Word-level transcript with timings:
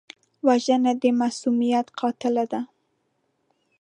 وژنه 0.47 0.91
د 1.01 1.03
معصومیت 1.19 1.87
قاتله 1.99 2.43
ده 2.51 2.61